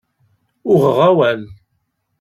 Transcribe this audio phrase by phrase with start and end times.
[0.71, 1.41] Uɣeɣ awal.